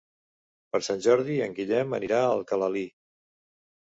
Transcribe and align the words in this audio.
Per 0.75 0.79
Sant 0.85 1.03
Jordi 1.05 1.35
en 1.47 1.53
Guillem 1.59 1.93
anirà 1.97 2.21
a 2.23 2.31
Alcalalí. 2.39 2.83